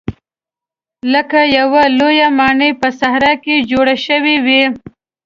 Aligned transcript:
لکه 1.13 1.39
یوه 1.57 1.83
لویه 1.97 2.27
ماڼۍ 2.39 2.71
په 2.81 2.87
صحرا 2.99 3.33
کې 3.43 3.55
جوړه 3.71 3.95
شوې 4.05 4.35
وي. 4.45 4.63